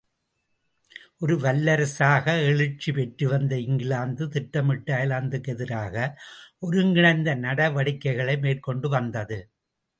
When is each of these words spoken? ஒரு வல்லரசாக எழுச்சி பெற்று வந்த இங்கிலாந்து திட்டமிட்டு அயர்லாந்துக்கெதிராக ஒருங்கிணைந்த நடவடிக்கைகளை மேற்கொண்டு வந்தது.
ஒரு 1.17 1.35
வல்லரசாக 1.35 2.25
எழுச்சி 2.45 2.91
பெற்று 2.91 3.27
வந்த 3.27 3.53
இங்கிலாந்து 3.59 4.27
திட்டமிட்டு 4.27 4.93
அயர்லாந்துக்கெதிராக 4.93 5.95
ஒருங்கிணைந்த 6.59 7.35
நடவடிக்கைகளை 7.39 8.37
மேற்கொண்டு 8.39 8.89
வந்தது. 8.89 9.39